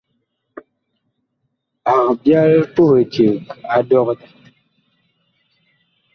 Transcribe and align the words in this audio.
Ag 1.93 2.03
byal 2.19 2.53
puh 2.73 2.93
eceg 3.03 3.43
a 3.75 3.77
dɔkta. 3.89 4.27